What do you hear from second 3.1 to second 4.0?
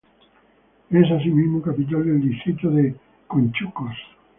Conchucos.